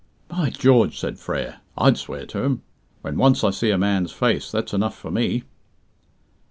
[0.27, 2.63] "By George," said Frere, "I'd swear to him!
[3.03, 5.43] When once I see a man's face that's enough for me."